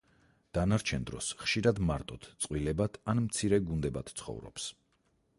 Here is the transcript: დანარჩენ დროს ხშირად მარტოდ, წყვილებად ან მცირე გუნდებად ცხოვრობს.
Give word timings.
დანარჩენ 0.57 1.03
დროს 1.09 1.25
ხშირად 1.41 1.81
მარტოდ, 1.89 2.25
წყვილებად 2.45 2.97
ან 3.13 3.21
მცირე 3.25 3.59
გუნდებად 3.67 4.09
ცხოვრობს. 4.23 4.65